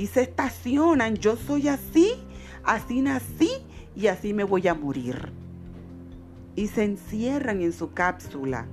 y 0.02 0.08
se 0.08 0.24
estacionan, 0.24 1.16
yo 1.16 1.36
soy 1.36 1.68
así, 1.68 2.16
así 2.64 3.04
nací 3.04 3.52
y 3.96 4.08
así 4.08 4.34
me 4.34 4.44
voy 4.44 4.68
a 4.68 4.74
morir. 4.74 5.32
Y 6.56 6.70
se 6.70 6.86
encierran 6.86 7.62
en 7.62 7.72
su 7.72 7.94
cápsula. 7.94 8.66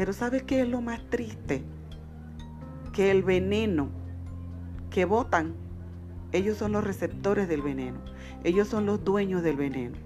Pero 0.00 0.14
¿sabes 0.14 0.44
qué 0.44 0.62
es 0.62 0.66
lo 0.66 0.80
más 0.80 0.98
triste? 1.10 1.62
Que 2.94 3.10
el 3.10 3.22
veneno 3.22 3.90
que 4.88 5.04
botan, 5.04 5.52
ellos 6.32 6.56
son 6.56 6.72
los 6.72 6.82
receptores 6.82 7.48
del 7.48 7.60
veneno. 7.60 7.98
Ellos 8.42 8.66
son 8.66 8.86
los 8.86 9.04
dueños 9.04 9.42
del 9.42 9.58
veneno. 9.58 9.98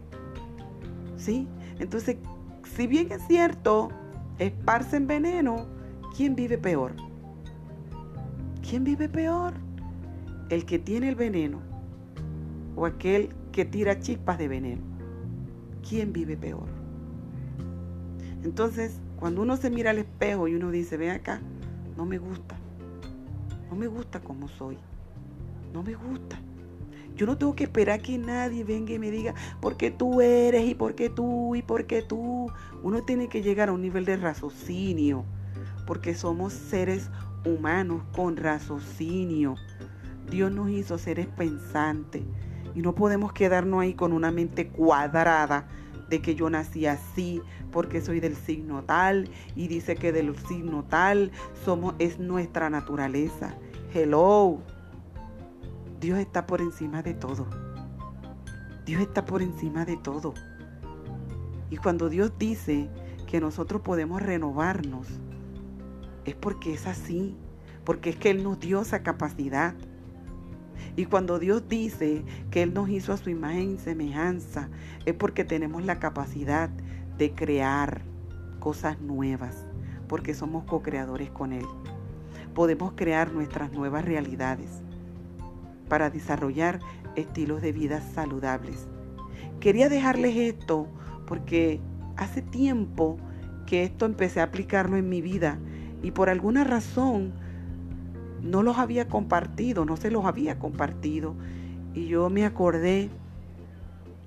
¿Sí? 1.17 1.47
Entonces, 1.79 2.17
si 2.75 2.89
bien 2.89 3.13
es 3.13 3.25
cierto, 3.29 3.89
esparcen 4.41 5.07
veneno, 5.07 5.69
¿quién 6.17 6.35
vive 6.35 6.59
peor? 6.59 6.97
¿Quién 8.69 8.83
vive 8.83 9.09
peor? 9.09 9.55
¿El 10.51 10.67
que 10.67 10.81
tiene 10.81 11.09
el 11.09 11.15
veneno 11.15 11.61
o 12.75 12.85
aquel 12.85 13.29
que 13.53 13.65
tira 13.65 14.01
chispas 14.01 14.39
de 14.39 14.49
veneno? 14.49 14.83
¿Quién 15.89 16.13
vive 16.13 16.37
peor? 16.37 16.67
Entonces, 18.43 19.01
cuando 19.19 19.43
uno 19.43 19.57
se 19.57 19.71
mira 19.71 19.91
al 19.91 19.99
espejo 19.99 20.49
y 20.49 20.55
uno 20.55 20.71
dice, 20.71 20.97
ve 20.97 21.11
acá, 21.11 21.41
no 21.97 22.05
me 22.05 22.19
gusta, 22.19 22.57
no 23.71 23.77
me 23.77 23.87
gusta 23.87 24.21
como 24.21 24.49
soy, 24.49 24.79
no 25.73 25.83
me 25.83 25.95
gusta. 25.95 26.39
Yo 27.17 27.27
no 27.27 27.39
tengo 27.39 27.55
que 27.55 27.65
esperar 27.65 28.03
que 28.03 28.19
nadie 28.19 28.65
venga 28.65 28.93
y 28.93 28.99
me 28.99 29.11
diga, 29.11 29.35
¿por 29.61 29.77
qué 29.77 29.93
tú 29.93 30.21
eres 30.21 30.69
y 30.69 30.75
por 30.75 30.97
qué 30.97 31.09
tú 31.09 31.55
y 31.55 31.63
por 31.63 31.87
qué 31.87 32.03
tú? 32.03 32.51
Uno 32.83 33.05
tiene 33.05 33.29
que 33.29 33.41
llegar 33.41 33.69
a 33.69 33.73
un 33.73 33.83
nivel 33.83 34.05
de 34.05 34.17
raciocinio, 34.17 35.25
porque 35.87 36.15
somos 36.15 36.53
seres 36.53 37.11
humanos 37.45 38.03
con 38.13 38.37
raciocinio. 38.37 39.55
Dios 40.29 40.51
nos 40.51 40.71
hizo 40.71 40.99
seres 40.99 41.29
pensantes 41.29 42.23
y 42.75 42.83
no 42.83 42.95
podemos 42.97 43.33
quedarnos 43.33 43.83
ahí 43.83 43.95
con 43.95 44.13
una 44.13 44.33
mente 44.33 44.69
cuadrada 44.69 45.69
de 46.09 46.21
que 46.21 46.35
yo 46.35 46.51
nací 46.51 46.87
así 46.87 47.41
porque 47.73 48.01
soy 48.01 48.21
del 48.21 48.37
signo 48.37 48.83
tal 48.85 49.29
y 49.57 49.69
dice 49.69 49.97
que 49.97 50.13
del 50.13 50.37
signo 50.47 50.85
tal 50.85 51.33
somos 51.65 51.95
es 51.99 52.19
nuestra 52.19 52.71
naturaleza. 52.71 53.55
Hello. 53.93 54.59
Dios 56.01 56.19
está 56.19 56.47
por 56.47 56.61
encima 56.61 57.03
de 57.03 57.15
todo. 57.15 57.47
Dios 58.85 59.01
está 59.01 59.25
por 59.25 59.41
encima 59.41 59.85
de 59.85 59.97
todo. 59.97 60.35
Y 61.71 61.77
cuando 61.77 62.09
Dios 62.09 62.33
dice 62.39 62.89
que 63.27 63.41
nosotros 63.41 63.81
podemos 63.83 64.21
renovarnos, 64.21 65.09
es 66.25 66.35
porque 66.35 66.75
es 66.75 66.87
así, 66.87 67.37
porque 67.85 68.11
es 68.11 68.17
que 68.17 68.31
Él 68.31 68.45
nos 68.45 68.61
dio 68.61 68.83
esa 68.83 69.03
capacidad. 69.03 69.75
Y 70.97 71.07
cuando 71.07 71.39
Dios 71.39 71.69
dice 71.69 72.25
que 72.51 72.63
Él 72.63 72.75
nos 72.75 72.89
hizo 72.89 73.13
a 73.13 73.17
su 73.17 73.31
imagen 73.31 73.75
y 73.75 73.79
semejanza, 73.79 74.69
es 75.05 75.15
porque 75.15 75.45
tenemos 75.45 75.85
la 75.85 75.99
capacidad 75.99 76.71
de 77.19 77.33
crear 77.33 78.03
cosas 78.61 79.01
nuevas, 79.01 79.67
porque 80.09 80.35
somos 80.35 80.65
co-creadores 80.65 81.31
con 81.31 81.53
Él. 81.53 81.67
Podemos 82.55 82.93
crear 82.95 83.33
nuestras 83.33 83.73
nuevas 83.73 84.05
realidades 84.05 84.83
para 85.89 86.11
desarrollar 86.11 86.81
estilos 87.17 87.63
de 87.63 87.73
vida 87.73 88.01
saludables. 88.01 88.89
Quería 89.61 89.89
dejarles 89.89 90.37
esto 90.37 90.89
porque 91.27 91.81
hace 92.17 92.43
tiempo 92.43 93.19
que 93.67 93.85
esto 93.85 94.07
empecé 94.07 94.41
a 94.41 94.45
aplicarlo 94.45 94.97
en 94.97 95.09
mi 95.09 95.21
vida 95.21 95.59
y 96.03 96.11
por 96.11 96.29
alguna 96.29 96.65
razón 96.65 97.33
no 98.45 98.63
los 98.63 98.79
había 98.79 99.09
compartido, 99.09 99.85
no 99.85 99.97
se 99.97 100.13
los 100.13 100.25
había 100.25 100.61
compartido. 100.61 101.35
Y 101.95 102.07
yo 102.07 102.31
me 102.31 102.45
acordé 102.45 103.11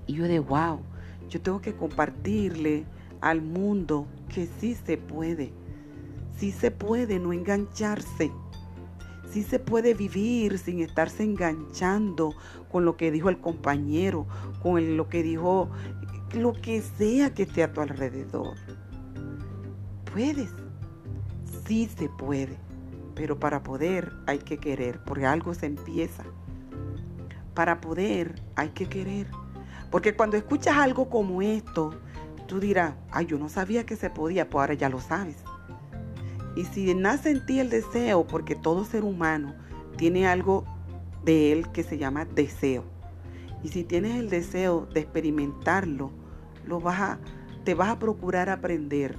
y 0.06 0.14
yo 0.16 0.26
de 0.26 0.40
wow, 0.40 0.82
yo 1.30 1.42
tengo 1.42 1.62
que 1.62 1.74
compartirle 1.74 2.86
al 3.22 3.42
mundo 3.42 4.08
que 4.28 4.50
sí 4.60 4.76
se 4.76 4.98
puede, 4.98 5.54
sí 6.38 6.52
se 6.52 6.72
puede 6.72 7.20
no 7.20 7.32
engancharse 7.32 8.30
Sí 9.32 9.44
se 9.44 9.60
puede 9.60 9.94
vivir 9.94 10.58
sin 10.58 10.80
estarse 10.80 11.24
enganchando 11.24 12.34
con 12.72 12.86
lo 12.86 12.96
que 12.96 13.12
dijo 13.12 13.30
el 13.30 13.40
compañero, 13.40 14.26
con 14.62 14.96
lo 14.96 15.10
que 15.10 15.22
dijo 15.22 15.70
lo 16.34 16.54
que 16.54 16.82
sea 16.82 17.34
que 17.34 17.44
esté 17.44 17.64
a 17.64 17.74
tu 17.74 17.82
alrededor. 17.82 18.56
Puedes, 20.14 20.50
sí 21.66 21.90
se 21.98 22.10
puede, 22.10 22.58
pero 23.18 23.40
para 23.40 23.64
poder 23.64 24.14
hay 24.28 24.38
que 24.38 24.60
querer, 24.60 25.00
porque 25.04 25.26
algo 25.26 25.56
se 25.56 25.66
empieza. 25.66 26.24
Para 27.56 27.82
poder 27.82 28.44
hay 28.56 28.70
que 28.70 28.88
querer. 28.88 29.28
Porque 29.90 30.16
cuando 30.16 30.38
escuchas 30.38 30.78
algo 30.78 31.10
como 31.10 31.42
esto, 31.42 32.00
tú 32.46 32.60
dirás, 32.60 32.94
ay, 33.10 33.26
yo 33.26 33.40
no 33.40 33.50
sabía 33.50 33.88
que 33.88 33.96
se 33.96 34.12
podía, 34.12 34.48
pues 34.48 34.62
ahora 34.62 34.76
ya 34.76 34.88
lo 34.88 35.02
sabes. 35.02 35.38
Y 36.56 36.66
si 36.66 36.94
nace 36.94 37.32
en 37.32 37.44
ti 37.44 37.60
el 37.60 37.72
deseo, 37.72 38.28
porque 38.28 38.56
todo 38.56 38.86
ser 38.86 39.04
humano 39.04 39.56
tiene 39.98 40.28
algo 40.28 40.64
de 41.26 41.52
él 41.52 41.72
que 41.72 41.82
se 41.82 41.98
llama 41.98 42.26
deseo. 42.26 42.84
Y 43.64 43.70
si 43.70 43.84
tienes 43.84 44.18
el 44.18 44.30
deseo 44.30 44.88
de 44.94 45.00
experimentarlo, 45.00 46.12
lo 46.68 46.80
vas 46.80 47.18
te 47.64 47.74
vas 47.74 47.90
a 47.90 48.00
procurar 48.00 48.50
aprender 48.50 49.18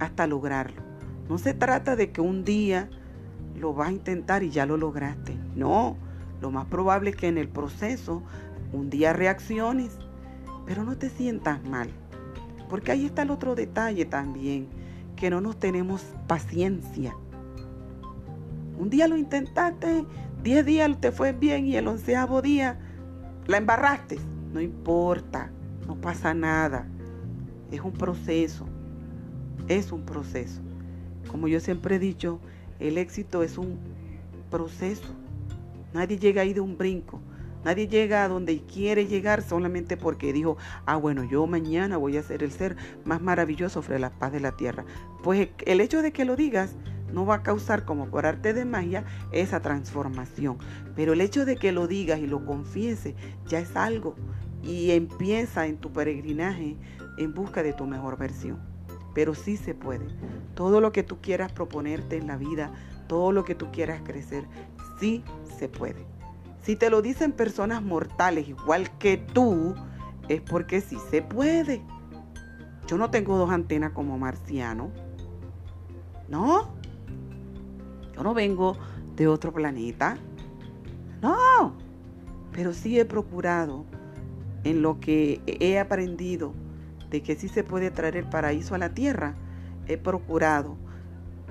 hasta 0.00 0.26
lograrlo. 0.26 0.82
No 1.28 1.38
se 1.38 1.54
trata 1.54 1.94
de 1.94 2.10
que 2.10 2.20
un 2.20 2.44
día 2.44 2.90
lo 3.58 3.74
vas 3.74 3.88
a 3.88 3.92
intentar 3.92 4.42
y 4.42 4.50
ya 4.50 4.66
lo 4.66 4.76
lograste. 4.76 5.36
No, 5.54 5.96
lo 6.40 6.50
más 6.50 6.66
probable 6.66 7.10
es 7.10 7.16
que 7.16 7.28
en 7.28 7.38
el 7.38 7.48
proceso 7.48 8.22
un 8.72 8.90
día 8.90 9.12
reacciones, 9.12 9.96
pero 10.66 10.84
no 10.84 10.96
te 10.96 11.08
sientas 11.08 11.62
mal. 11.64 11.88
Porque 12.68 12.92
ahí 12.92 13.06
está 13.06 13.22
el 13.22 13.30
otro 13.30 13.54
detalle 13.54 14.04
también 14.04 14.66
que 15.16 15.30
no 15.30 15.40
nos 15.40 15.58
tenemos 15.58 16.02
paciencia. 16.26 17.14
Un 18.78 18.90
día 18.90 19.06
lo 19.06 19.16
intentaste, 19.16 20.04
diez 20.42 20.66
días 20.66 21.00
te 21.00 21.12
fue 21.12 21.32
bien 21.32 21.66
y 21.66 21.76
el 21.76 21.86
onceavo 21.86 22.42
día 22.42 22.78
la 23.46 23.58
embarraste. 23.58 24.18
No 24.52 24.60
importa, 24.60 25.50
no 25.86 25.96
pasa 25.96 26.34
nada. 26.34 26.86
Es 27.70 27.80
un 27.80 27.92
proceso, 27.92 28.66
es 29.68 29.92
un 29.92 30.02
proceso. 30.02 30.60
Como 31.28 31.48
yo 31.48 31.60
siempre 31.60 31.96
he 31.96 31.98
dicho, 31.98 32.40
el 32.88 32.98
éxito 32.98 33.42
es 33.42 33.58
un 33.58 33.78
proceso. 34.50 35.14
Nadie 35.92 36.18
llega 36.18 36.42
ahí 36.42 36.52
de 36.52 36.60
un 36.60 36.76
brinco. 36.76 37.20
Nadie 37.64 37.88
llega 37.88 38.24
a 38.24 38.28
donde 38.28 38.60
quiere 38.60 39.06
llegar 39.06 39.42
solamente 39.42 39.96
porque 39.96 40.34
dijo, 40.34 40.58
ah, 40.84 40.96
bueno, 40.96 41.24
yo 41.24 41.46
mañana 41.46 41.96
voy 41.96 42.18
a 42.18 42.22
ser 42.22 42.42
el 42.42 42.52
ser 42.52 42.76
más 43.04 43.22
maravilloso 43.22 43.80
sobre 43.80 43.98
la 43.98 44.10
paz 44.10 44.32
de 44.32 44.40
la 44.40 44.52
tierra. 44.52 44.84
Pues 45.22 45.48
el 45.64 45.80
hecho 45.80 46.02
de 46.02 46.12
que 46.12 46.26
lo 46.26 46.36
digas 46.36 46.76
no 47.10 47.24
va 47.24 47.36
a 47.36 47.42
causar 47.42 47.86
como 47.86 48.10
por 48.10 48.26
arte 48.26 48.52
de 48.52 48.66
magia 48.66 49.04
esa 49.32 49.60
transformación. 49.60 50.58
Pero 50.94 51.14
el 51.14 51.22
hecho 51.22 51.46
de 51.46 51.56
que 51.56 51.72
lo 51.72 51.86
digas 51.86 52.20
y 52.20 52.26
lo 52.26 52.44
confieses 52.44 53.14
ya 53.46 53.60
es 53.60 53.74
algo 53.76 54.14
y 54.62 54.90
empieza 54.90 55.66
en 55.66 55.78
tu 55.78 55.90
peregrinaje 55.90 56.76
en 57.16 57.32
busca 57.32 57.62
de 57.62 57.72
tu 57.72 57.86
mejor 57.86 58.18
versión. 58.18 58.73
Pero 59.14 59.34
sí 59.34 59.56
se 59.56 59.74
puede. 59.74 60.06
Todo 60.54 60.80
lo 60.80 60.92
que 60.92 61.02
tú 61.02 61.20
quieras 61.20 61.52
proponerte 61.52 62.16
en 62.16 62.26
la 62.26 62.36
vida, 62.36 62.72
todo 63.06 63.32
lo 63.32 63.44
que 63.44 63.54
tú 63.54 63.70
quieras 63.70 64.02
crecer, 64.04 64.44
sí 64.98 65.24
se 65.58 65.68
puede. 65.68 66.06
Si 66.62 66.76
te 66.76 66.90
lo 66.90 67.02
dicen 67.02 67.32
personas 67.32 67.82
mortales 67.82 68.48
igual 68.48 68.90
que 68.98 69.18
tú, 69.18 69.74
es 70.28 70.40
porque 70.40 70.80
sí 70.80 70.96
se 71.10 71.22
puede. 71.22 71.82
Yo 72.86 72.98
no 72.98 73.10
tengo 73.10 73.36
dos 73.36 73.50
antenas 73.50 73.92
como 73.92 74.18
marciano. 74.18 74.90
No. 76.28 76.70
Yo 78.14 78.22
no 78.22 78.34
vengo 78.34 78.76
de 79.16 79.28
otro 79.28 79.52
planeta. 79.52 80.16
No. 81.20 81.74
Pero 82.52 82.72
sí 82.72 82.98
he 82.98 83.04
procurado 83.04 83.84
en 84.64 84.82
lo 84.82 85.00
que 85.00 85.40
he 85.46 85.78
aprendido 85.78 86.54
de 87.14 87.22
que 87.22 87.36
sí 87.36 87.46
se 87.46 87.62
puede 87.62 87.92
traer 87.92 88.16
el 88.16 88.24
paraíso 88.24 88.74
a 88.74 88.78
la 88.78 88.88
tierra. 88.88 89.36
He 89.86 89.96
procurado 89.96 90.76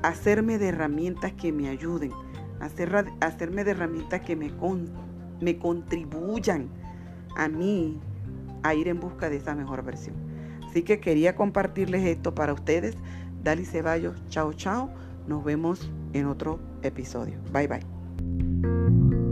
hacerme 0.02 0.58
de 0.58 0.68
herramientas 0.68 1.32
que 1.32 1.54
me 1.54 1.70
ayuden, 1.70 2.12
hacer, 2.60 2.94
hacerme 3.22 3.64
de 3.64 3.72
herramientas 3.72 4.20
que 4.20 4.36
me, 4.36 4.52
me 5.40 5.58
contribuyan 5.58 6.68
a 7.38 7.48
mí 7.48 7.98
a 8.62 8.74
ir 8.74 8.90
en 8.90 9.00
busca 9.00 9.30
de 9.30 9.38
esa 9.38 9.56
mejor 9.56 9.86
versión. 9.86 10.18
Así 10.70 10.82
que 10.82 11.00
quería 11.00 11.38
compartirles 11.38 12.04
esto 12.04 12.36
para 12.36 12.52
ustedes. 12.52 12.98
Dali 13.42 13.64
Ceballos, 13.64 14.22
chao, 14.28 14.52
chao. 14.52 14.90
Nos 15.28 15.46
vemos 15.46 15.90
en 16.12 16.26
otro 16.26 16.60
episodio. 16.82 17.36
Bye, 17.54 17.70
bye. 17.70 19.23